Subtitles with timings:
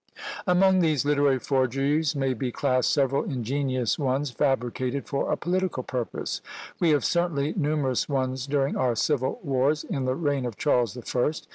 [0.47, 6.41] Among these literary forgeries may be classed several ingenious ones fabricated for a political purpose.
[6.79, 11.03] We had certainly numerous ones during our civil wars in the reign of Charles the
[11.03, 11.47] First.